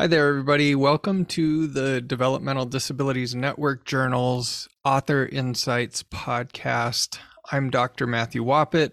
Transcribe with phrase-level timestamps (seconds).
[0.00, 0.74] Hi there, everybody.
[0.74, 7.18] Welcome to the Developmental Disabilities Network Journal's Author Insights podcast.
[7.52, 8.06] I'm Dr.
[8.06, 8.92] Matthew Wappett,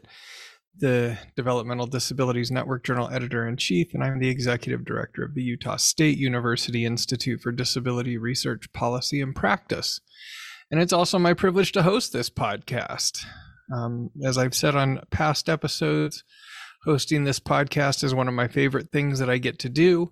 [0.77, 5.43] the Developmental Disabilities Network Journal editor in chief, and I'm the executive director of the
[5.43, 10.01] Utah State University Institute for Disability Research Policy and Practice.
[10.69, 13.23] And it's also my privilege to host this podcast.
[13.73, 16.25] Um, as I've said on past episodes,
[16.83, 20.11] hosting this podcast is one of my favorite things that I get to do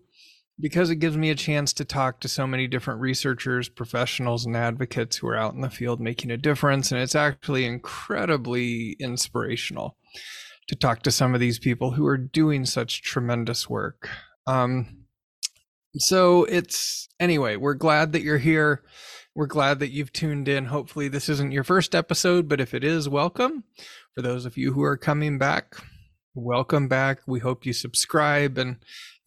[0.59, 4.55] because it gives me a chance to talk to so many different researchers, professionals, and
[4.55, 6.91] advocates who are out in the field making a difference.
[6.91, 9.97] And it's actually incredibly inspirational
[10.67, 14.09] to talk to some of these people who are doing such tremendous work.
[14.47, 15.05] Um,
[15.97, 18.83] so it's anyway, we're glad that you're here.
[19.35, 20.65] We're glad that you've tuned in.
[20.65, 23.65] Hopefully, this isn't your first episode, but if it is, welcome.
[24.13, 25.75] For those of you who are coming back,
[26.33, 27.19] welcome back.
[27.27, 28.77] We hope you subscribe and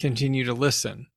[0.01, 1.09] continue to listen.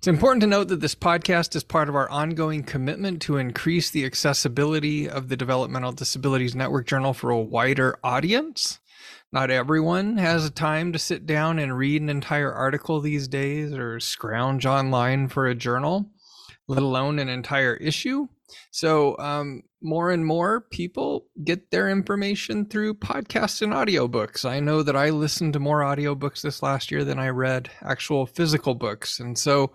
[0.00, 3.90] It's important to note that this podcast is part of our ongoing commitment to increase
[3.90, 8.78] the accessibility of the Developmental Disabilities Network Journal for a wider audience.
[9.30, 14.00] Not everyone has time to sit down and read an entire article these days or
[14.00, 16.10] scrounge online for a journal,
[16.66, 18.28] let alone an entire issue.
[18.70, 24.44] So, um, more and more people get their information through podcasts and audiobooks.
[24.44, 28.26] I know that I listened to more audiobooks this last year than I read actual
[28.26, 29.20] physical books.
[29.20, 29.72] And so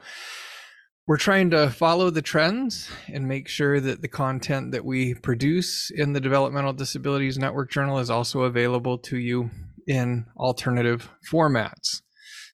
[1.07, 5.91] we're trying to follow the trends and make sure that the content that we produce
[5.91, 9.51] in the Developmental Disabilities Network Journal is also available to you
[9.87, 12.01] in alternative formats.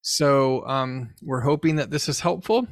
[0.02, 2.68] So um, we're hoping that this is helpful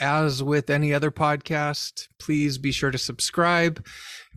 [0.00, 3.84] as with any other podcast, please be sure to subscribe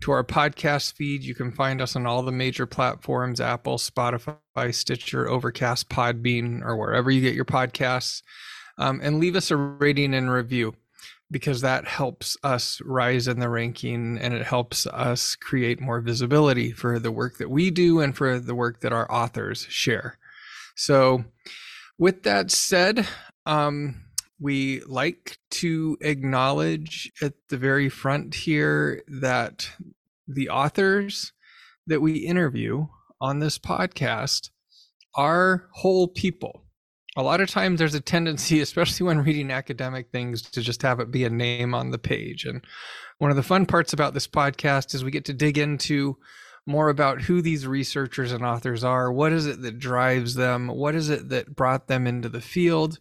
[0.00, 1.22] to our podcast feed.
[1.22, 6.76] You can find us on all the major platforms Apple, Spotify, Stitcher, Overcast, Podbean, or
[6.76, 8.22] wherever you get your podcasts.
[8.76, 10.74] Um, and leave us a rating and review
[11.30, 16.70] because that helps us rise in the ranking and it helps us create more visibility
[16.70, 20.18] for the work that we do and for the work that our authors share.
[20.76, 21.24] So,
[21.98, 23.06] with that said,
[23.46, 24.03] um,
[24.40, 29.70] we like to acknowledge at the very front here that
[30.26, 31.32] the authors
[31.86, 32.86] that we interview
[33.20, 34.50] on this podcast
[35.14, 36.62] are whole people.
[37.16, 41.00] A lot of times there's a tendency, especially when reading academic things, to just have
[41.00, 42.44] it be a name on the page.
[42.44, 42.64] And
[43.18, 46.16] one of the fun parts about this podcast is we get to dig into
[46.66, 49.12] more about who these researchers and authors are.
[49.12, 50.68] What is it that drives them?
[50.68, 52.98] What is it that brought them into the field?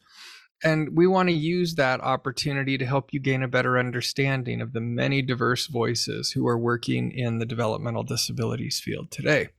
[0.63, 4.71] And we want to use that opportunity to help you gain a better understanding of
[4.71, 9.49] the many diverse voices who are working in the developmental disabilities field today.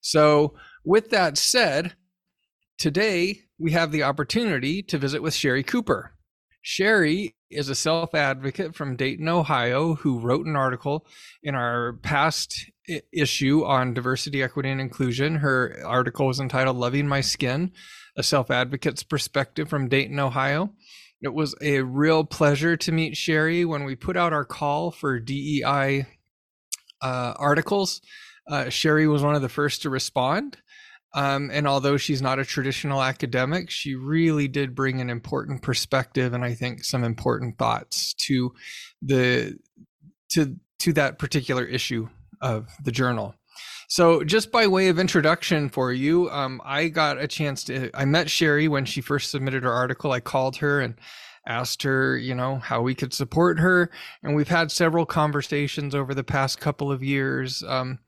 [0.00, 0.54] So,
[0.84, 1.94] with that said,
[2.78, 6.14] today we have the opportunity to visit with Shari Cooper.
[6.62, 11.06] Shari is a self advocate from Dayton, Ohio, who wrote an article
[11.42, 12.70] in our past
[13.12, 15.36] issue on diversity, equity, and inclusion.
[15.36, 17.72] Her article was entitled Loving My Skin
[18.16, 20.72] a self advocate's perspective from Dayton, Ohio.
[21.22, 25.18] It was a real pleasure to meet Shari when we put out our call for
[25.18, 26.06] DEI
[27.00, 28.02] uh, articles.
[28.50, 30.58] Uh, Shari was one of the first to respond.
[31.14, 36.32] Um, and although she's not a traditional academic, she really did bring an important perspective
[36.34, 38.52] and I think some important thoughts to
[39.00, 39.56] the
[40.30, 42.08] to to that particular issue
[42.40, 43.34] of the journal.
[43.94, 47.92] So, just by way of introduction for you, um, I got a chance to.
[47.94, 50.10] I met Shari when she first submitted her article.
[50.10, 50.96] I called her and
[51.46, 53.92] asked her, you know, how we could support her,
[54.24, 57.62] and we've had several conversations over the past couple of years.
[57.62, 58.00] Um,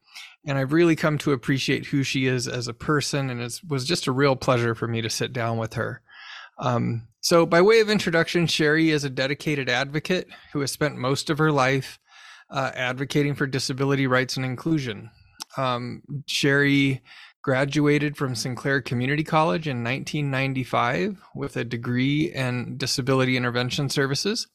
[0.45, 3.85] and I've really come to appreciate who she is as a person, and it was
[3.85, 6.03] just a real pleasure for me to sit down with her.
[6.59, 11.31] Um, so, by way of introduction, Shari is a dedicated advocate who has spent most
[11.31, 12.01] of her life
[12.51, 15.11] uh, advocating for disability rights and inclusion.
[15.57, 17.03] Um, Shari
[17.43, 24.49] graduated from Sinclair Community College in 1995 with a degree in disability intervention services.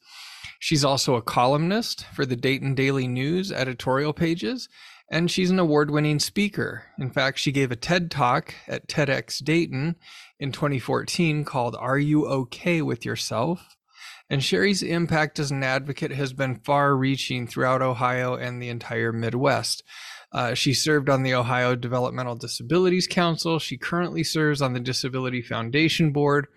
[0.60, 4.68] She's also a columnist for the Dayton Daily News editorial pages,
[5.10, 6.84] and she's an award winning speaker.
[7.00, 9.96] In fact, she gave a TED talk at TEDx Dayton
[10.40, 13.78] in 2014 called Are You Okay with Yourself?
[14.30, 19.12] And Shari's impact as an advocate has been far reaching throughout Ohio and the entire
[19.12, 19.84] Midwest.
[20.34, 23.60] Uh, she served on the Ohio Developmental Disabilities Council.
[23.60, 26.48] She currently serves on the Disability Foundation Board.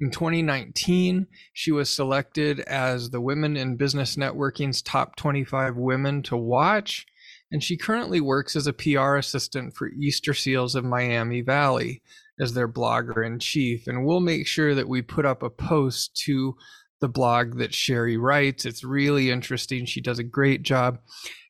[0.00, 6.36] In 2019, she was selected as the Women in Business Networking's top 25 women to
[6.36, 7.06] watch.
[7.52, 12.02] and she currently works as a PR assistant for Easter Seals of Miami Valley
[12.40, 13.86] as their blogger in chief.
[13.86, 16.56] And we'll make sure that we put up a post to
[17.02, 18.64] the blog that Shari writes.
[18.64, 19.84] It's really interesting.
[19.84, 21.00] She does a great job.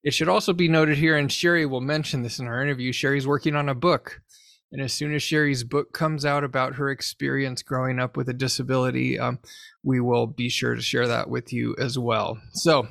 [0.03, 2.91] It should also be noted here, and Shari will mention this in our interview.
[2.91, 4.21] Shari's working on a book.
[4.73, 8.33] And as soon as Shari's book comes out about her experience growing up with a
[8.33, 9.39] disability, um,
[9.85, 12.41] we will be sure to share that with you as well.
[12.55, 12.89] So,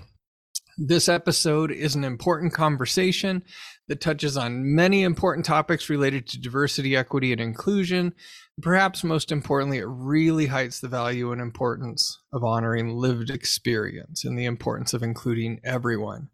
[0.88, 3.44] this episode is an important conversation
[3.88, 8.14] that touches on many important topics related to diversity, equity, and inclusion.
[8.62, 14.38] Perhaps most importantly, it really highlights the value and importance of honoring lived experience and
[14.38, 16.30] the importance of including everyone.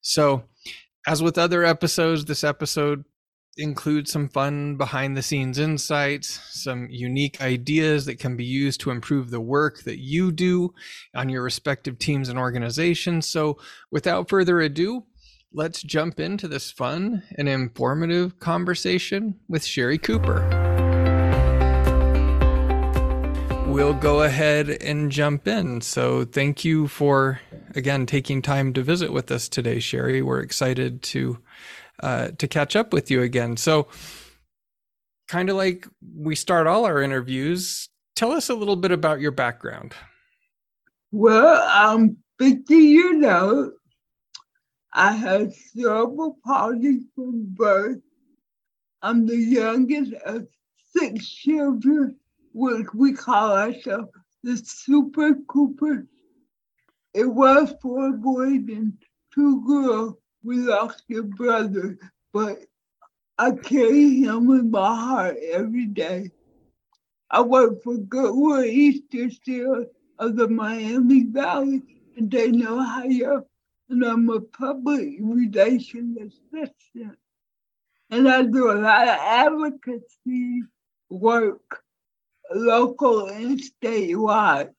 [0.00, 0.44] So,
[1.06, 3.04] as with other episodes, this episode
[3.56, 8.90] includes some fun behind the scenes insights, some unique ideas that can be used to
[8.90, 10.72] improve the work that you do
[11.14, 13.26] on your respective teams and organizations.
[13.26, 13.58] So,
[13.90, 15.04] without further ado,
[15.52, 20.46] let's jump into this fun and informative conversation with Shari Cooper.
[23.66, 25.80] We'll go ahead and jump in.
[25.80, 27.40] So, thank you for
[27.74, 30.22] again taking time to visit with us today, Shari.
[30.22, 31.38] We're excited to
[32.02, 33.56] uh, to catch up with you again.
[33.56, 33.88] So,
[35.28, 35.86] kind of like
[36.16, 39.94] we start all our interviews, tell us a little bit about your background.
[41.12, 43.72] Well, I'm 50 years old.
[44.92, 48.00] I had cerebral palsy from birth.
[49.02, 50.46] I'm the youngest of
[50.96, 52.16] six children,
[52.52, 54.10] which we call ourselves
[54.42, 56.06] the Super Cooper.
[57.14, 58.92] It was four boys and
[59.34, 60.14] two girls.
[60.42, 61.98] We lost your brother,
[62.32, 62.58] but
[63.38, 66.30] I carry him in my heart every day.
[67.30, 69.86] I work for Goodwill Easter Seal
[70.18, 71.82] of the Miami Valley,
[72.16, 73.44] and they know how you
[73.90, 77.18] and I'm a public relations assistant.
[78.08, 80.62] And I do a lot of advocacy
[81.08, 81.82] work,
[82.54, 84.70] local and statewide.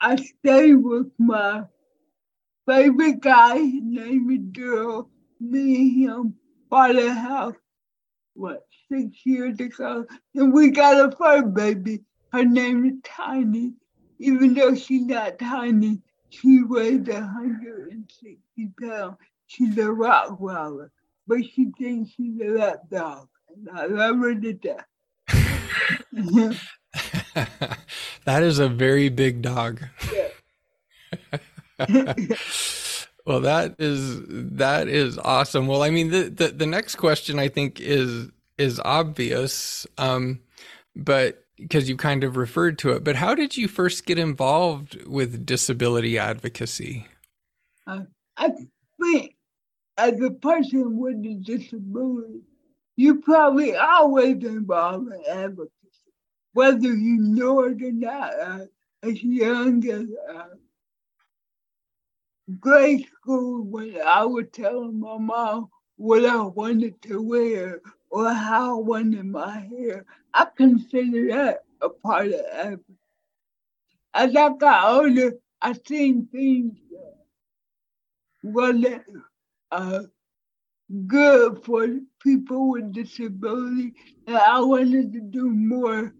[0.00, 1.64] I stay with my
[2.66, 5.08] favorite guy, his name is Daryl.
[5.40, 6.34] Me and him
[6.70, 7.54] bought a house,
[8.34, 10.06] what, six years ago.
[10.34, 12.00] And we got a fur baby.
[12.32, 13.74] Her name is Tiny.
[14.18, 16.00] Even though she's not tiny,
[16.30, 18.38] she weighs 160
[18.80, 19.16] pounds.
[19.46, 20.90] She's a Rottweiler,
[21.26, 23.28] but she thinks she's a lap dog.
[23.48, 24.86] And I love her to death.
[28.24, 29.82] that is a very big dog.
[33.26, 35.66] well, that is that is awesome.
[35.66, 38.28] Well, I mean, the, the, the next question I think is
[38.58, 40.40] is obvious, um,
[40.94, 45.02] but because you kind of referred to it, but how did you first get involved
[45.06, 47.06] with disability advocacy?
[47.86, 48.02] Uh,
[48.36, 48.52] I
[49.00, 49.34] think
[49.96, 52.40] as a person with a disability,
[52.96, 55.70] you probably always involved in advocacy,
[56.52, 58.32] whether you know it or not.
[58.40, 58.58] Uh,
[59.04, 60.44] as young as uh,
[62.60, 67.80] grade school, when I would tell my mom what I wanted to wear
[68.10, 72.98] or how I wanted my hair, I consider that a part of advocacy.
[74.14, 77.14] As I got older, I seen things that
[78.42, 79.02] wasn't
[79.72, 80.02] uh,
[81.06, 81.88] good for
[82.20, 83.94] people with disability,
[84.26, 86.14] and I wanted to do more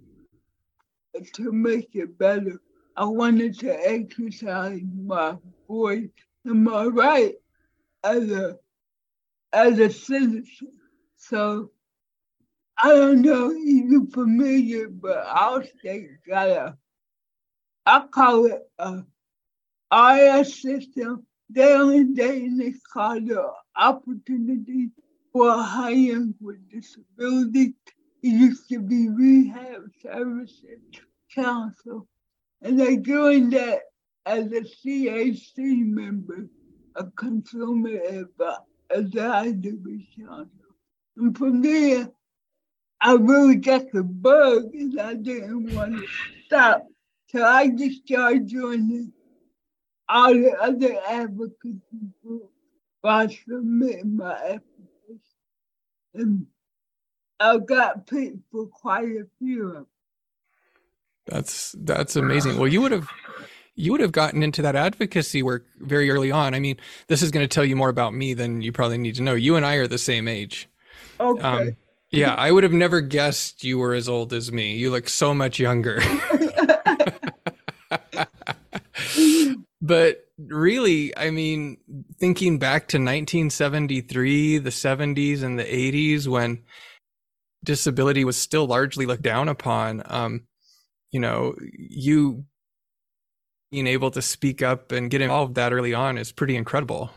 [1.35, 2.61] to make it better.
[2.97, 5.37] I wanted to exercise my
[5.69, 6.09] voice
[6.45, 7.35] and my right
[8.03, 8.57] as a
[9.53, 10.47] as a citizen.
[11.17, 11.71] So
[12.77, 16.77] I don't know if you're familiar, but our state got a,
[17.87, 19.05] I call it a
[19.93, 21.27] RS system.
[21.49, 24.91] They only dating it's called the Opportunity
[25.33, 27.75] for Ohioans with Disability.
[28.23, 30.81] It used to be Rehab Services
[31.33, 32.09] Council.
[32.63, 33.81] And they're doing that
[34.27, 36.47] as a CAC member,
[36.97, 38.01] a consumer
[38.91, 40.49] advisory council.
[41.17, 42.09] And from there,
[43.01, 46.07] I really got the bug and I didn't want to
[46.47, 46.87] stop.
[47.29, 49.13] So I just started joining
[50.09, 51.81] all the other advocacy
[52.23, 52.49] groups
[53.03, 54.63] by submitting my application.
[56.15, 56.47] And
[57.41, 59.87] I got picked for quite a few of them.
[61.27, 62.59] That's that's amazing.
[62.59, 63.09] Well, you would have
[63.77, 66.55] you would have gotten into that advocacy work very early on.
[66.55, 66.77] I mean,
[67.09, 69.35] this is going to tell you more about me than you probably need to know.
[69.35, 70.69] You and I are the same age.
[71.19, 71.43] Okay.
[71.43, 71.77] Um,
[72.11, 74.77] yeah, I would have never guessed you were as old as me.
[74.77, 76.01] You look so much younger.
[79.83, 81.79] but really, I mean,
[82.21, 86.63] thinking back to 1973, the 70s, and the 80s when
[87.65, 90.03] disability was still largely looked down upon.
[90.07, 90.47] Um,
[91.11, 92.45] you know, you
[93.75, 97.11] being able to speak up and get involved that early on is pretty incredible.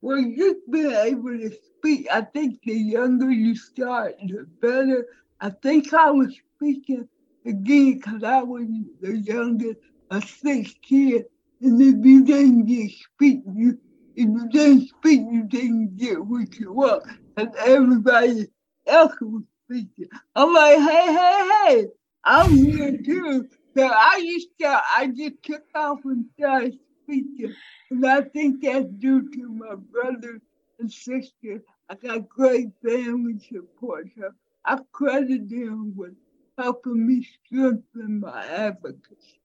[0.00, 5.06] Well, just being able to speak, I think the younger you start, the better.
[5.40, 7.08] I think I was speaking
[7.46, 8.66] again because I was
[9.00, 9.78] the youngest
[10.10, 11.26] of six kids.
[11.62, 13.78] And if you didn't get speak, you
[14.16, 17.04] if you didn't speak, you didn't get what you want.
[17.36, 18.48] And everybody
[18.84, 20.08] else was speaking.
[20.34, 21.86] I'm like, hey, hey, hey,
[22.24, 23.48] I'm here too.
[23.76, 27.54] So I just got, I just took off and started speaking.
[27.90, 30.40] And I think that's due to my brother
[30.78, 31.62] and sister.
[31.88, 34.08] I got great family support.
[34.16, 34.30] So
[34.64, 36.14] I credit them with
[36.58, 39.40] helping me strengthen my advocacy.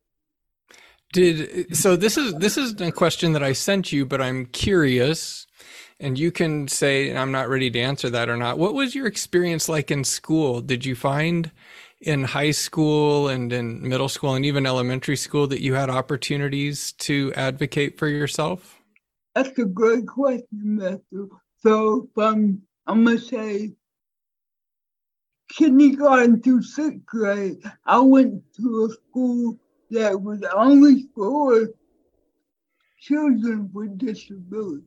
[1.14, 5.48] Did so this is this is a question that I sent you, but I'm curious
[6.00, 8.58] and you can say I'm not ready to answer that or not.
[8.58, 10.62] What was your experience like in school?
[10.62, 11.52] Did you find
[12.02, 16.92] in high school and in middle school and even elementary school that you had opportunities
[16.94, 18.80] to advocate for yourself?
[19.34, 21.30] That's a great question, Matthew.
[21.58, 23.74] So from I'm gonna say
[25.52, 29.58] kindergarten through sixth grade, I went to a school
[29.92, 31.70] that was only for
[33.00, 34.84] children with disabilities.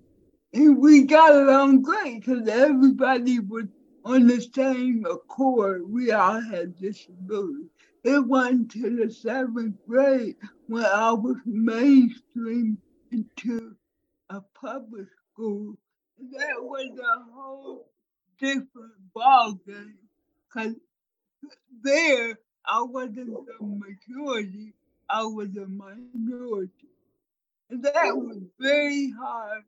[0.52, 3.66] And we got along great because everybody was
[4.08, 5.82] on the same accord.
[5.86, 7.68] We all had disabilities.
[8.04, 10.36] It went to the seventh grade
[10.66, 12.78] when I was mainstream
[13.12, 13.76] into
[14.30, 15.76] a public school.
[16.18, 17.90] That was a whole
[18.40, 19.98] different ball game
[20.48, 20.74] because
[21.82, 24.72] there I wasn't the majority,
[25.10, 26.88] I was a minority.
[27.70, 29.64] And that was very hard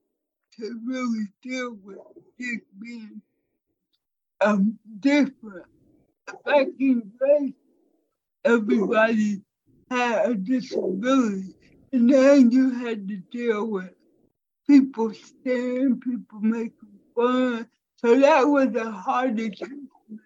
[0.59, 1.99] to really deal with
[2.39, 3.21] just being
[4.41, 5.67] um, different.
[6.45, 7.53] Back in race,
[8.45, 9.43] everybody
[9.91, 11.55] had a disability,
[11.93, 13.91] and then you had to deal with
[14.69, 16.73] people staring, people making
[17.17, 17.69] fun.
[17.97, 20.21] So that was the hardest one.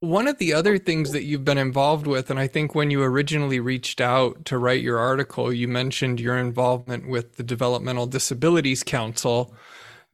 [0.00, 3.02] one of the other things that you've been involved with, and I think when you
[3.02, 8.82] originally reached out to write your article, you mentioned your involvement with the Developmental Disabilities
[8.82, 9.54] Council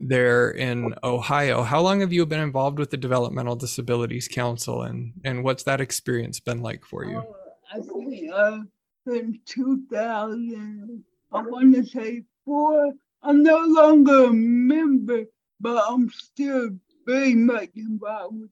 [0.01, 1.63] there in Ohio.
[1.63, 5.81] How long have you been involved with the Developmental Disabilities Council, and and what's that
[5.81, 7.19] experience been like for you?
[7.19, 7.25] Uh,
[7.73, 8.59] I think uh,
[9.07, 12.93] since 2000, I want to say four.
[13.23, 15.25] I'm no longer a member,
[15.61, 16.71] but I'm still
[17.07, 18.49] very much involved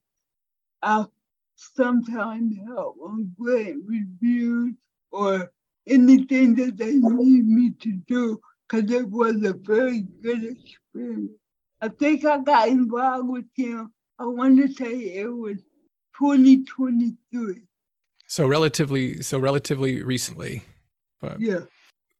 [0.81, 1.05] I
[1.55, 4.75] sometimes help on grant reviews
[5.11, 5.51] or
[5.87, 11.31] anything that they need me to do because it was a very good experience.
[11.81, 15.57] I think I got involved with them, I want to say it was
[16.17, 17.61] 2023.
[18.27, 20.63] So relatively, so relatively recently.
[21.21, 21.39] But.
[21.39, 21.61] Yeah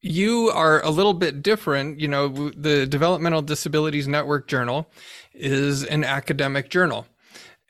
[0.01, 1.99] you are a little bit different.
[1.99, 4.89] You know, the Developmental Disabilities Network Journal
[5.33, 7.05] is an academic journal.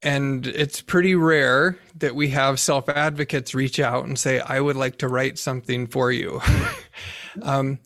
[0.01, 4.77] And it's pretty rare that we have self advocates reach out and say, I would
[4.77, 6.41] like to write something for you.
[7.41, 7.79] um,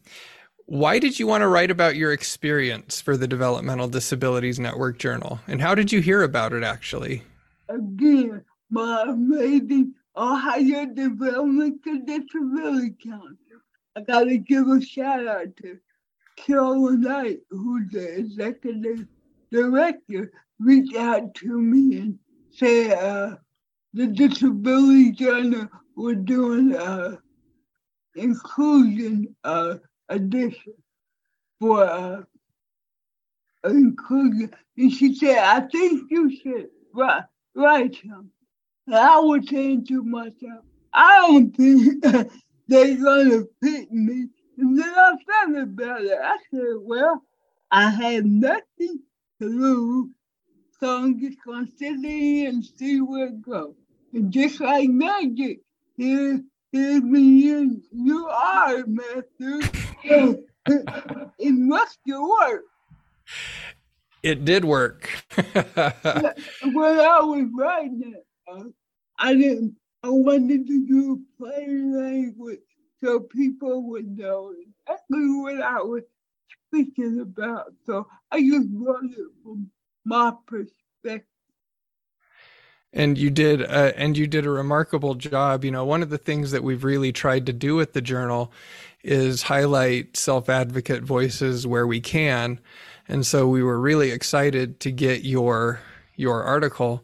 [0.65, 5.39] why did you want to write about your experience for the Developmental Disabilities Network Journal?
[5.47, 7.23] And how did you hear about it actually?
[7.69, 13.37] Again, my amazing Ohio Developmental Disability Council.
[13.95, 15.77] I got to give a shout out to
[16.35, 19.05] Carolyn Knight, who's the executive
[19.51, 22.19] director reach out to me and
[22.51, 23.35] say uh,
[23.93, 27.17] the disability journal we're doing uh,
[28.15, 29.75] inclusion uh,
[30.13, 30.73] edition
[31.59, 32.21] for uh,
[33.65, 34.53] inclusion.
[34.77, 37.23] And she said, I think you should write,
[37.55, 38.01] write.
[38.03, 42.03] And I was saying to myself, I don't think
[42.67, 44.27] they're going to pick me.
[44.57, 46.19] And then I thought about it.
[46.21, 47.23] I said, well,
[47.71, 48.99] I have nothing
[49.41, 50.09] to lose
[50.83, 53.73] so I'm just gonna sit there and see where it goes.
[54.11, 55.61] And just like magic,
[55.95, 56.43] here,
[56.73, 59.61] here's me you are, Matthew.
[60.65, 62.67] it must have worked.
[64.21, 65.09] It did work.
[65.35, 68.63] when I was writing it, uh,
[69.17, 69.75] I didn't.
[70.03, 72.59] I wanted to do plain language
[73.01, 76.03] so people would know exactly what I was
[76.67, 77.73] speaking about.
[77.85, 79.69] So I just wrote it from
[80.05, 81.27] my perspective.
[82.91, 86.17] and you did uh, and you did a remarkable job you know one of the
[86.17, 88.51] things that we've really tried to do with the journal
[89.03, 92.59] is highlight self-advocate voices where we can.
[93.07, 95.81] And so we were really excited to get your
[96.15, 97.03] your article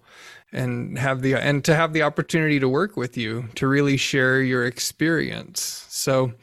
[0.51, 4.41] and have the and to have the opportunity to work with you to really share
[4.41, 5.86] your experience.
[5.89, 6.34] So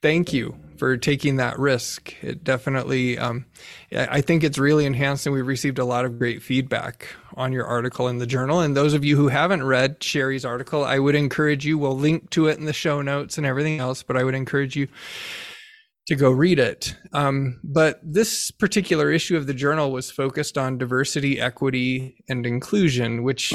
[0.00, 2.12] thank you for taking that risk.
[2.24, 3.46] It definitely, um,
[3.92, 7.64] I think it's really enhanced, and we've received a lot of great feedback on your
[7.64, 8.58] article in the journal.
[8.58, 11.78] And those of you who haven't read Shari's article, I would encourage you.
[11.78, 14.74] We'll link to it in the show notes and everything else, but I would encourage
[14.74, 14.88] you
[16.08, 16.96] to go read it.
[17.12, 23.22] Um, but this particular issue of the journal was focused on diversity, equity, and inclusion,
[23.22, 23.54] which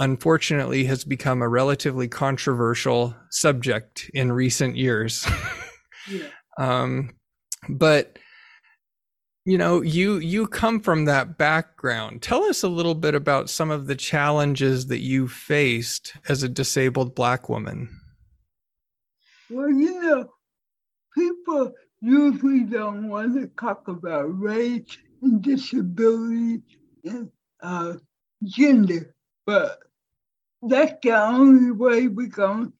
[0.00, 5.26] unfortunately has become a relatively controversial subject in recent years.
[6.10, 6.28] yeah.
[6.58, 7.14] Um,
[7.68, 8.18] but
[9.46, 12.22] you know, you you come from that background.
[12.22, 16.48] Tell us a little bit about some of the challenges that you faced as a
[16.48, 18.00] disabled black woman.
[19.50, 20.30] Well, you know,
[21.14, 26.62] people usually don't want to talk about race and disability
[27.04, 27.30] and
[27.62, 27.94] uh,
[28.44, 29.78] gender, but
[30.62, 32.72] that's the only way we're going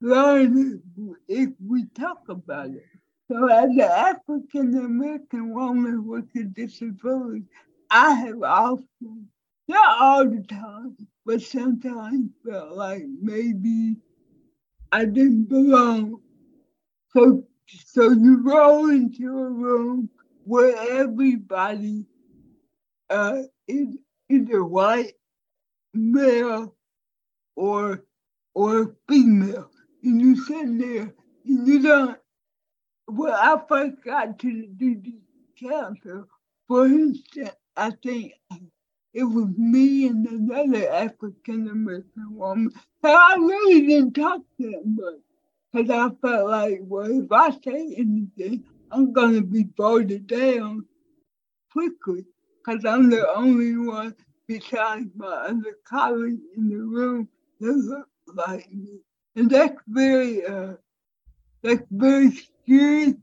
[0.00, 0.82] learn
[1.28, 2.84] if we talk about it.
[3.30, 7.44] So as an African American woman with a disability,
[7.90, 9.28] I have often,
[9.68, 13.96] not all the time, but sometimes felt like maybe
[14.92, 16.20] I didn't belong.
[17.12, 20.08] So so you roll into a room
[20.44, 22.06] where everybody
[23.10, 23.96] uh, is
[24.28, 25.14] either white,
[25.94, 26.76] male,
[27.56, 28.04] or
[28.54, 29.70] or female
[30.06, 31.12] and you sit there
[31.44, 32.18] and you don't.
[33.08, 35.18] Well, I first got to do the
[35.68, 36.26] council,
[36.68, 38.32] for instance, I think
[39.12, 42.70] it was me and another African American woman.
[43.02, 45.20] So I really didn't talk that much
[45.72, 50.84] because I felt like, well, if I say anything, I'm going to be voted down
[51.72, 52.24] quickly
[52.64, 54.14] because I'm the only one
[54.46, 57.28] besides my other colleagues in the room
[57.60, 59.00] that look like me.
[59.36, 60.74] And that's very, uh,
[61.62, 63.16] that's very scary.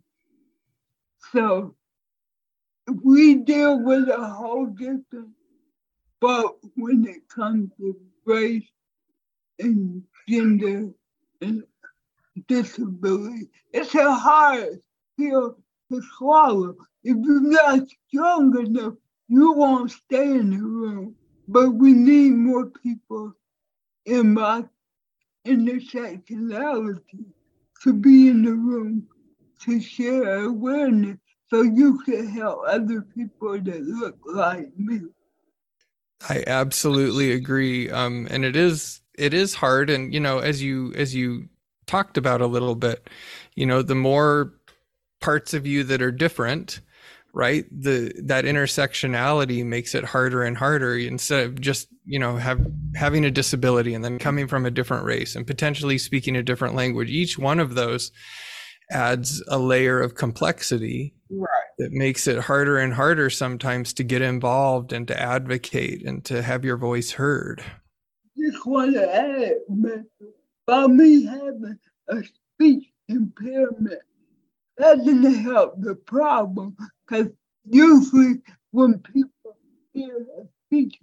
[1.32, 1.76] So
[3.04, 5.30] we deal with a whole different,
[6.22, 7.96] but when it comes to
[8.26, 8.70] race
[9.60, 10.90] and gender
[11.42, 11.64] and
[12.48, 14.80] disability, it's a hard
[15.20, 15.58] pill
[15.92, 16.76] to swallow.
[17.04, 18.94] If you're not strong enough,
[19.28, 21.16] you won't stay in the room.
[21.48, 23.34] But we need more people
[24.06, 24.66] in my
[25.46, 27.26] intersectionality
[27.84, 29.08] to be in the room
[29.62, 31.18] to share awareness
[31.50, 35.02] so you can help other people that look like me.
[36.30, 37.90] I absolutely agree.
[37.90, 41.50] Um, and it is it is hard and you know as you as you
[41.86, 43.10] talked about a little bit,
[43.56, 44.54] you know, the more
[45.22, 46.82] parts of you that are different,
[47.34, 47.66] right?
[47.72, 52.66] The that intersectionality makes it harder and harder instead of just you know have
[52.96, 56.76] having a disability and then coming from a different race and potentially speaking a different
[56.76, 57.10] language.
[57.10, 58.12] Each one of those
[58.92, 61.50] adds a layer of complexity right.
[61.80, 66.42] that makes it harder and harder sometimes to get involved and to advocate and to
[66.42, 67.64] have your voice heard.
[68.38, 69.54] Just want to add
[70.68, 72.24] about me having a
[72.56, 74.02] speech impairment
[74.78, 76.76] that didn't help the problem
[77.08, 77.28] because
[77.66, 79.58] usually when people
[79.94, 81.00] hear a speech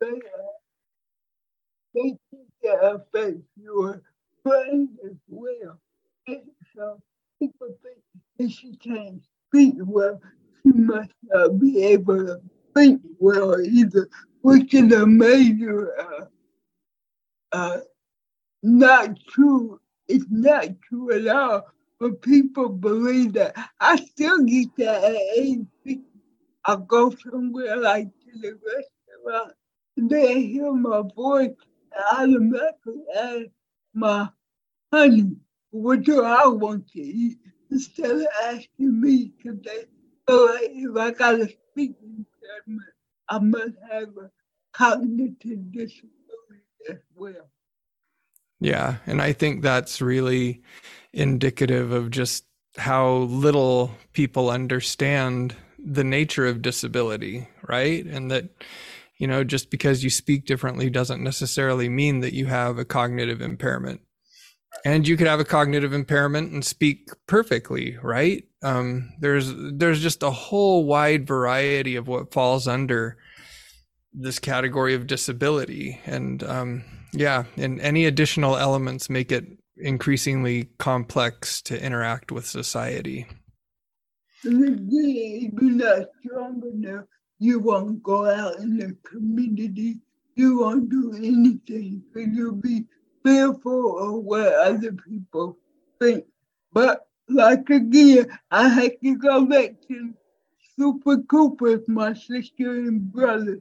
[0.00, 0.10] they,
[1.94, 4.02] they think it affects your
[4.44, 5.78] brain as well.
[6.26, 6.42] And
[6.76, 7.00] so
[7.40, 7.98] people think
[8.38, 10.20] if she can't speak well,
[10.62, 12.40] she must not be able to
[12.74, 14.08] think well either,
[14.42, 16.24] which is a major uh,
[17.52, 17.80] uh,
[18.62, 19.80] not true.
[20.08, 21.64] It's not true at all
[22.00, 23.56] but people believe that.
[23.80, 26.02] I still get that at age 50.
[26.66, 29.52] I go somewhere like to the restaurant,
[29.96, 31.50] and they hear my voice,
[32.12, 33.46] and automatically ask
[33.94, 34.28] my
[34.92, 35.36] honey,
[35.70, 37.38] what do I want to eat?
[37.70, 39.84] Instead of asking me, because they
[40.26, 42.92] feel like if I got a speaking impairment,
[43.28, 44.30] I must have a
[44.72, 46.10] cognitive disability
[46.90, 47.50] as well.
[48.64, 48.96] Yeah.
[49.06, 50.62] And I think that's really
[51.12, 52.46] indicative of just
[52.78, 58.06] how little people understand the nature of disability, right?
[58.06, 58.48] And that,
[59.18, 63.42] you know, just because you speak differently doesn't necessarily mean that you have a cognitive
[63.42, 64.00] impairment.
[64.82, 68.44] And you could have a cognitive impairment and speak perfectly, right?
[68.62, 73.18] Um, there's there's just a whole wide variety of what falls under
[74.14, 79.46] this category of disability and um, yeah and any additional elements make it
[79.76, 83.26] increasingly complex to interact with society
[84.44, 87.04] and again, you're not strong enough
[87.38, 89.96] you won't go out in the community
[90.36, 92.84] you won't do anything because you'll be
[93.24, 95.56] fearful of what other people
[96.00, 96.24] think
[96.72, 100.12] but like again i had to go back to
[100.78, 103.60] Super Cooper, with my sister and brother.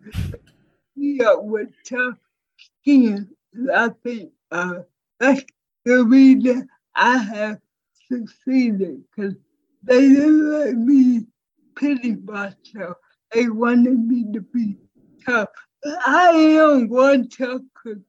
[0.96, 2.18] He up with tough
[2.58, 3.30] skin.
[3.74, 4.80] I think uh,
[5.20, 7.60] the reason I have
[8.12, 9.36] succeeded because
[9.84, 11.26] they didn't let me
[11.76, 12.98] pity myself.
[13.34, 14.78] They wanted me to be
[15.26, 15.50] tough.
[15.86, 18.02] I am one tough cookie.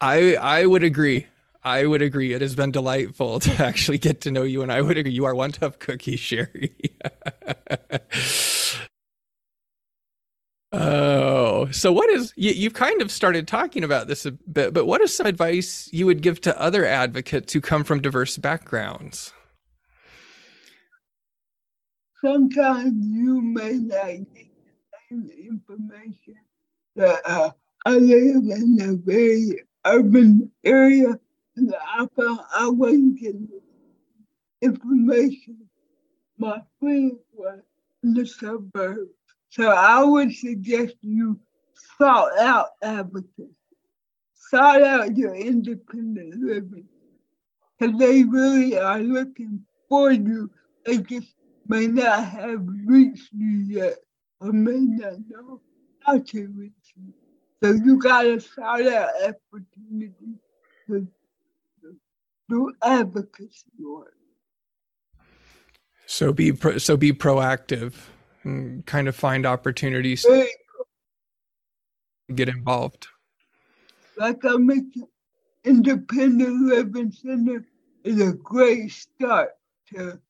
[0.00, 1.26] I I would agree.
[1.64, 2.32] I would agree.
[2.34, 5.12] It has been delightful to actually get to know you, and I would agree.
[5.12, 6.74] You are one tough cookie, Shari.
[10.92, 14.86] oh, so what is you, you've kind of started talking about this a bit, but
[14.86, 19.32] what is some advice you would give to other advocates who come from diverse backgrounds?
[22.24, 24.48] Sometimes you may not get
[25.10, 26.36] the information
[26.96, 27.50] that uh,
[27.84, 31.18] I live in a very urban area
[31.56, 33.48] and I found I wasn't getting
[34.60, 35.68] information
[36.42, 37.62] my friends were
[38.02, 39.10] in the suburbs.
[39.52, 41.38] So I would suggest you
[41.98, 43.52] sought out advocates,
[44.34, 46.86] sought out your independent living,
[47.78, 50.50] because they really are looking for you.
[50.86, 51.34] They just
[51.68, 53.96] may not have reached you yet,
[54.40, 55.60] or may not know
[56.00, 57.12] how to reach you.
[57.62, 60.38] So you gotta sought out opportunities
[60.86, 61.06] to
[62.48, 64.14] do advocacy work.
[66.06, 67.92] So be pro- so be proactive
[68.44, 70.48] and kind of find opportunities Hey,
[72.28, 73.08] to get involved.
[74.16, 75.06] like I mentioned,
[75.64, 77.64] independent living center
[78.04, 79.50] is a great start
[79.94, 80.20] to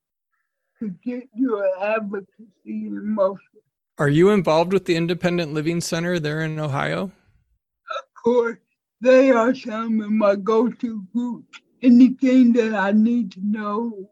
[0.78, 3.60] to get your advocacy in motion.
[3.98, 7.04] Are you involved with the Independent Living Center there in Ohio?
[7.04, 8.58] Of course,
[9.00, 11.60] they are some of my go-to groups.
[11.82, 14.10] Anything that I need to know,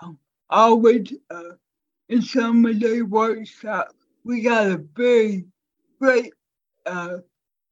[0.00, 0.18] I'm
[0.50, 1.52] always uh,
[2.12, 3.94] in some of their workshops.
[4.22, 5.46] We got a very
[5.98, 6.34] great
[6.84, 7.18] uh,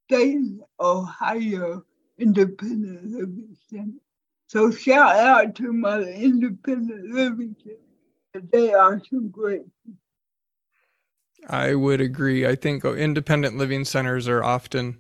[0.09, 0.39] state
[0.81, 1.85] Ohio
[2.19, 4.01] Independent Living Center.
[4.49, 8.47] So shout out to my Independent Living Center.
[8.51, 9.67] They are some great
[11.49, 12.47] I would agree.
[12.47, 14.99] I think independent living centers are often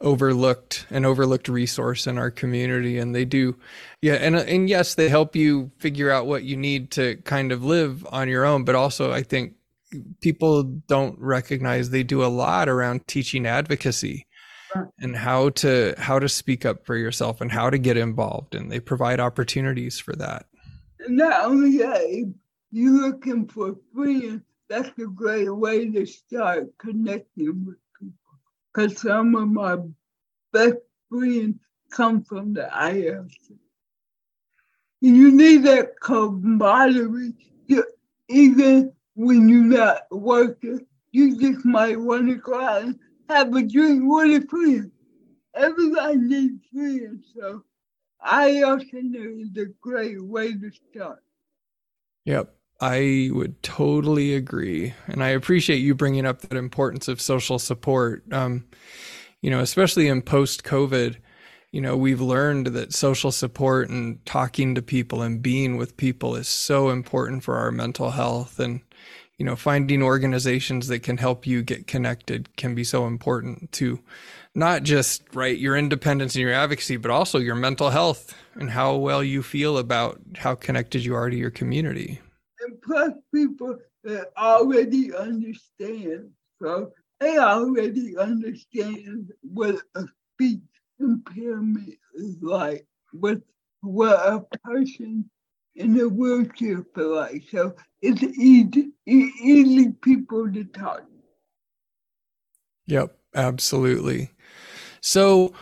[0.00, 3.56] overlooked an overlooked resource in our community and they do
[4.00, 7.64] yeah and and yes they help you figure out what you need to kind of
[7.64, 9.54] live on your own but also I think
[10.20, 14.24] people don't recognize they do a lot around teaching advocacy
[14.74, 14.86] Right.
[15.00, 18.70] and how to how to speak up for yourself and how to get involved and
[18.70, 20.44] they provide opportunities for that.
[21.08, 22.34] Not only that,
[22.70, 28.14] you're looking for friends, that's a great way to start connecting with people.
[28.72, 29.78] Because some of my
[30.52, 30.78] best
[31.08, 31.56] friends
[31.90, 33.56] come from the ILC.
[35.00, 37.34] You need that camaraderie.
[38.28, 43.62] Even when you're not working, you just might want to go out and have a
[43.62, 44.90] drink with a friend.
[45.54, 47.64] Everybody needs friends, so
[48.24, 48.92] ILC
[49.40, 51.22] is a great way to start.
[52.26, 52.54] Yep.
[52.80, 54.94] I would totally agree.
[55.06, 58.22] And I appreciate you bringing up that importance of social support.
[58.32, 58.64] Um,
[59.40, 61.16] you know, especially in post COVID,
[61.70, 66.34] you know, we've learned that social support and talking to people and being with people
[66.34, 68.58] is so important for our mental health.
[68.58, 68.80] And,
[69.36, 74.00] you know, finding organizations that can help you get connected can be so important to
[74.54, 78.96] not just, right, your independence and your advocacy, but also your mental health and how
[78.96, 82.20] well you feel about how connected you are to your community.
[82.82, 86.30] Plus people that already understand.
[86.60, 90.04] So they already understand what a
[90.34, 90.60] speech
[91.00, 93.40] impairment is like, what
[93.80, 95.28] what a person
[95.76, 97.44] in a wheelchair feel like.
[97.50, 101.04] So it's easy, easy people to talk.
[102.86, 104.30] Yep, absolutely.
[105.00, 105.52] So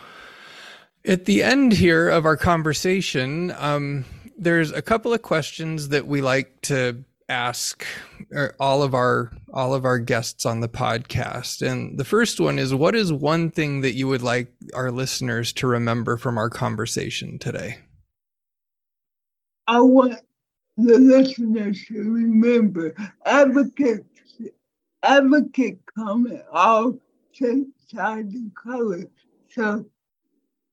[1.05, 4.05] at the end here of our conversation, um,
[4.37, 7.85] there's a couple of questions that we like to ask
[8.37, 12.57] uh, all of our all of our guests on the podcast and the first one
[12.59, 16.49] is what is one thing that you would like our listeners to remember from our
[16.49, 17.79] conversation today
[19.67, 20.21] I want
[20.77, 22.95] the listeners to remember
[23.25, 24.05] advocates
[25.03, 26.97] advocate come in all
[27.39, 29.07] sizes, and colors.
[29.51, 29.85] So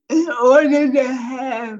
[0.09, 1.79] in order to have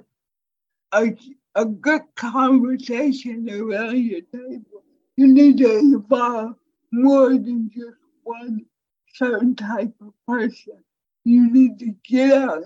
[0.94, 1.16] a,
[1.56, 4.84] a good conversation around your table,
[5.16, 6.56] you need to involve
[6.92, 8.66] more than just one
[9.14, 10.84] certain type of person.
[11.26, 12.64] You need to get out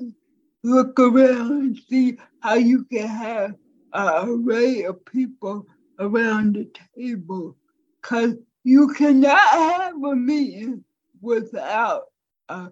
[0.63, 3.55] look around and see how you can have
[3.93, 5.65] an array of people
[5.99, 7.55] around the table.
[8.01, 10.83] Because you cannot have a meeting
[11.21, 12.05] without,
[12.49, 12.69] uh,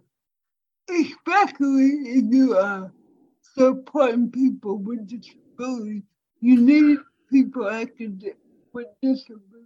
[0.90, 2.92] especially if you are
[3.42, 5.45] supporting people with disabilities.
[5.60, 6.98] You need
[7.32, 8.22] people acting
[8.74, 9.66] with disabilities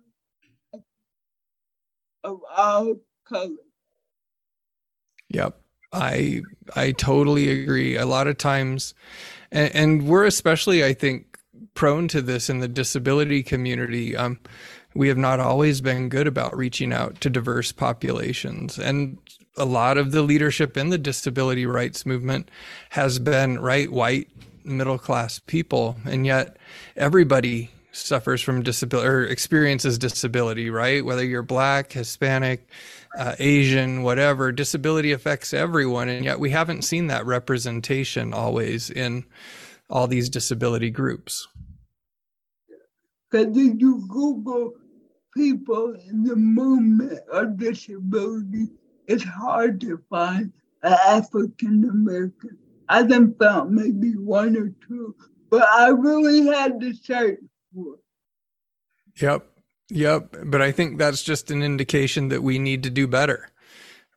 [2.24, 2.96] of all
[3.28, 3.58] colors.
[5.30, 5.60] Yep.
[5.92, 6.44] I
[6.76, 7.96] I totally agree.
[7.96, 8.94] A lot of times
[9.52, 11.38] and, and we're especially I think
[11.74, 14.16] prone to this in the disability community.
[14.16, 14.40] Um,
[14.96, 18.78] we have not always been good about reaching out to diverse populations.
[18.78, 19.18] And
[19.58, 22.50] a lot of the leadership in the disability rights movement
[22.90, 24.30] has been right white
[24.70, 25.98] middle class people.
[26.06, 26.58] And yet
[26.96, 31.04] everybody suffers from disability or experiences disability, right?
[31.04, 32.70] Whether you're black, Hispanic,
[33.18, 36.10] uh, Asian, whatever, disability affects everyone.
[36.10, 39.26] And yet we haven't seen that representation always in
[39.90, 41.48] all these disability groups.
[43.30, 44.74] Because if you Google
[45.36, 48.68] people in the movement of disability,
[49.08, 50.52] it's hard to find
[50.84, 52.58] an African American.
[52.90, 55.16] I then found maybe one or two,
[55.50, 57.40] but I really had to search
[57.74, 57.98] for.
[59.22, 59.46] Yep.
[59.90, 60.36] Yep.
[60.46, 63.50] But I think that's just an indication that we need to do better,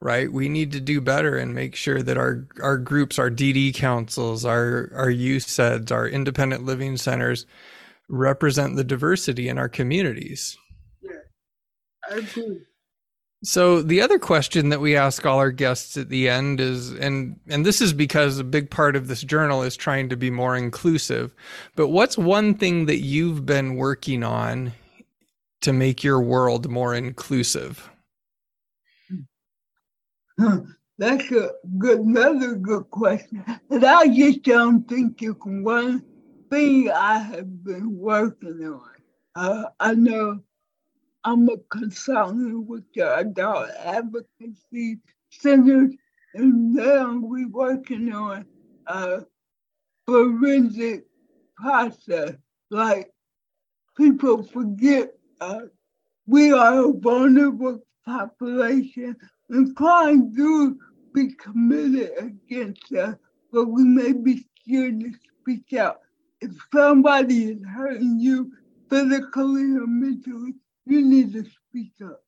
[0.01, 0.33] right?
[0.33, 4.45] We need to do better and make sure that our, our groups, our DD councils,
[4.45, 7.47] our, our UCEDDs, our independent living centers
[8.09, 10.57] represent the diversity in our communities.
[11.03, 11.11] Yeah,
[12.11, 12.61] I agree.
[13.45, 17.41] So the other question that we ask all our guests at the end is and
[17.49, 20.57] and this is because a big part of this journal is trying to be more
[20.57, 21.35] inclusive.
[21.75, 24.73] But what's one thing that you've been working on
[25.63, 27.91] to make your world more inclusive?
[30.99, 33.45] That's a good another good question.
[33.71, 36.05] And I just don't think you can one
[36.49, 38.91] thing I have been working on.
[39.35, 40.43] Uh, I know
[41.25, 44.99] I'm a consultant with the Adult Advocacy
[45.31, 45.89] Center,
[46.35, 48.45] and now we're working on
[48.87, 49.21] a
[50.07, 51.05] forensic
[51.57, 52.33] process.
[52.71, 53.13] Like
[53.97, 55.61] people forget uh,
[56.27, 59.17] we are a vulnerable population,
[59.51, 60.77] and crime do
[61.15, 63.15] be committed against us,
[63.53, 66.01] but we may be scared to speak out
[66.41, 68.51] if somebody is hurting you
[68.91, 70.55] physically or mentally,
[70.87, 72.23] you need to speak up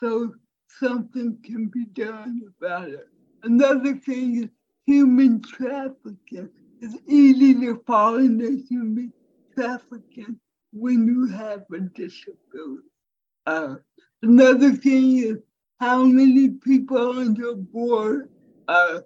[0.00, 0.34] so
[0.80, 3.08] something can be done about it.
[3.42, 4.50] Another thing is
[4.86, 6.50] human trafficking.
[6.80, 9.12] It's easy to fall into human
[9.54, 10.38] trafficking
[10.72, 12.88] when you have a disability.
[13.46, 13.76] Uh,
[14.22, 15.38] another thing is
[15.80, 18.28] how many people on the board
[18.68, 19.00] uh,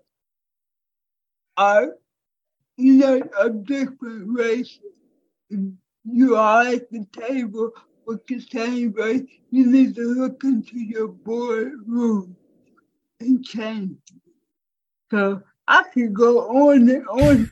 [1.57, 1.89] are
[2.77, 4.81] you know, of different races.
[6.05, 7.73] You are at the table
[8.51, 9.23] same race.
[9.51, 12.37] You need to look into your boardroom
[13.21, 13.99] and change.
[15.11, 17.51] So I could go on and on,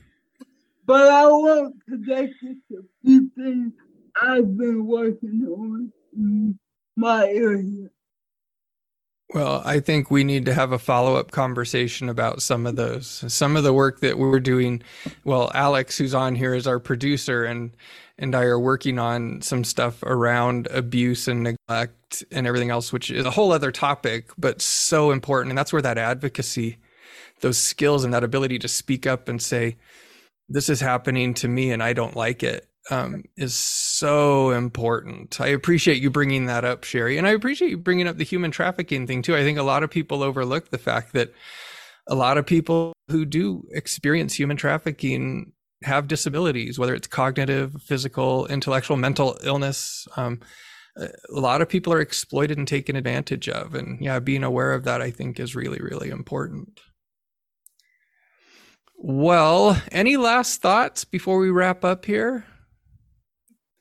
[0.87, 3.73] but I to connect it to a few things
[4.21, 6.59] I've been working on in
[6.97, 7.89] my area.
[9.33, 13.25] Well, I think we need to have a follow up conversation about some of those.
[13.33, 14.83] Some of the work that we're doing.
[15.25, 17.77] Well, Alex, who's on here, is our producer, and
[18.19, 23.11] and I are working on some stuff around abuse and neglect and everything else, which
[23.11, 25.51] is a whole other topic, but so important.
[25.51, 26.79] And that's where that advocacy,
[27.41, 29.77] those skills, and that ability to speak up and say,
[30.49, 35.41] "This is happening to me, and I don't like it," um, is so important.
[35.41, 38.51] I appreciate you bringing that up, Shari, and I appreciate you bringing up the human
[38.53, 39.35] trafficking thing too.
[39.35, 41.33] I think a lot of people overlook the fact that
[42.07, 45.53] a lot of people who do experience human trafficking
[45.85, 50.07] have disabilities, whether it's cognitive, physical, intellectual, mental illness.
[50.17, 50.41] Um,
[50.97, 54.85] a lot of people are exploited and taken advantage of, and yeah, being aware of
[54.85, 56.81] that, I think, is really, really important.
[58.97, 62.47] Well, any last thoughts before we wrap up here?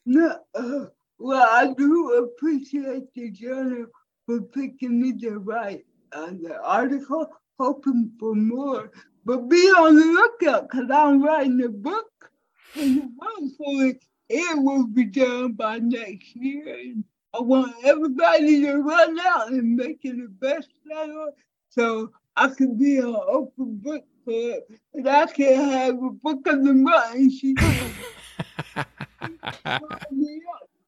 [0.06, 0.86] No, uh,
[1.20, 3.86] well, I do appreciate the journal
[4.26, 7.28] for picking me the right uh, the article,
[7.60, 8.92] hoping for more.
[9.25, 12.31] But be on the lookout because I'm writing a book,
[12.75, 16.75] and hopefully it will be done by next year.
[16.75, 21.31] And I want everybody to run out and make it a bestseller
[21.69, 24.62] so I can be an open book club
[24.93, 27.15] and I can have a book of the month.
[27.15, 27.55] And she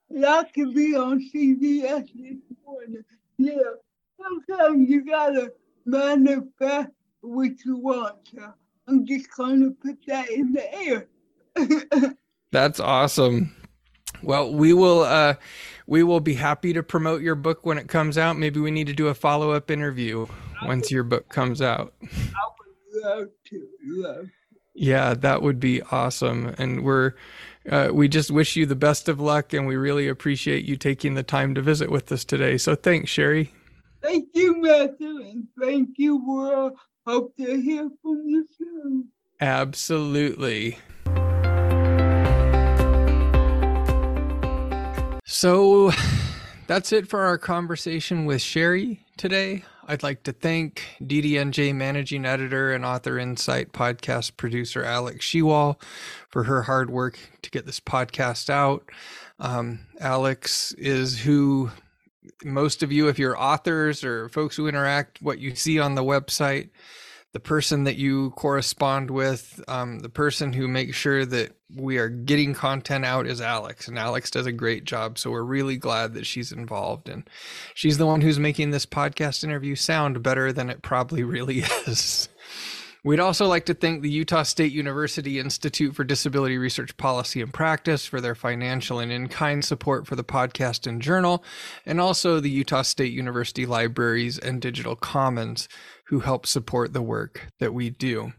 [0.09, 3.03] and I can be on CBS this morning.
[3.37, 3.55] Yeah,
[4.21, 5.51] sometimes you gotta
[5.85, 6.89] manifest
[7.25, 8.15] what you want.
[8.33, 8.53] So
[8.87, 11.07] I'm just gonna put that in the air.
[12.51, 13.55] That's awesome.
[14.21, 15.35] Well, we will uh
[15.87, 18.37] we will be happy to promote your book when it comes out.
[18.37, 20.25] Maybe we need to do a follow-up interview
[20.63, 21.93] once your book comes out.
[22.01, 23.67] I would love to.
[23.85, 24.29] Love.
[24.73, 26.53] Yeah, that would be awesome.
[26.57, 27.13] And we're
[27.69, 31.15] uh, we just wish you the best of luck and we really appreciate you taking
[31.15, 32.57] the time to visit with us today.
[32.57, 33.51] So thanks, Shari.
[34.05, 36.73] Thank you, Matthew, and thank you, world.
[37.07, 39.07] Hope to hear from you soon.
[39.41, 40.77] Absolutely.
[45.25, 45.91] So
[46.67, 49.65] that's it for our conversation with Shari today.
[49.87, 55.81] I'd like to thank DDNJ managing editor and author insight podcast producer Alex Shewall
[56.29, 58.87] for her hard work to get this podcast out.
[59.39, 61.71] Um, Alex is who
[62.45, 66.03] most of you, if you're authors or folks who interact, what you see on the
[66.03, 66.69] website
[67.35, 72.07] the person that you correspond with, um, the person who makes sure that we are
[72.07, 75.17] getting content out is Alex, and Alex does a great job.
[75.17, 77.29] So we're really glad that she's involved, and
[77.73, 82.29] she's the one who's making this podcast interview sound better than it probably really is.
[83.05, 87.53] We'd also like to thank the Utah State University Institute for Disability Research Policy and
[87.53, 91.43] Practice for their financial and in kind support for the podcast and journal,
[91.85, 95.69] and also the Utah State University Libraries and Digital Commons
[96.05, 98.33] who help support the work that we do.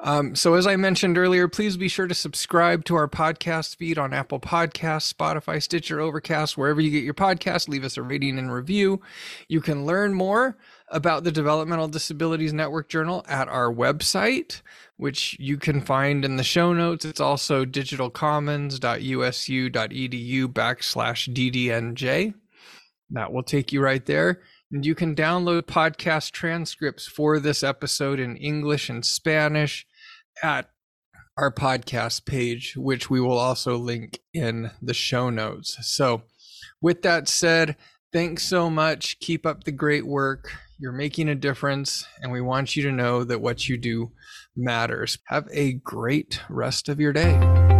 [0.00, 3.96] Um, so, as I mentioned earlier, please be sure to subscribe to our podcast feed
[3.96, 7.66] on Apple Podcasts, Spotify, Stitcher, Overcast, wherever you get your podcast.
[7.66, 9.00] Leave us a rating and review.
[9.48, 10.58] You can learn more
[10.92, 14.62] about the Developmental Disabilities Network Journal at our website,
[14.96, 17.04] which you can find in the show notes.
[17.04, 22.34] It's also digitalcommons.usu.edu backslash DDNJ.
[23.10, 24.42] That will take you right there.
[24.70, 29.86] And you can download podcast transcripts for this episode in English and Spanish
[30.42, 30.70] at
[31.36, 35.76] our podcast page, which we will also link in the show notes.
[35.82, 36.22] So,
[36.80, 37.76] with that said,
[38.12, 39.18] thanks so much.
[39.20, 40.52] Keep up the great work.
[40.82, 44.10] You're making a difference, and we want you to know that what you do
[44.56, 45.16] matters.
[45.26, 47.71] Have a great rest of your day.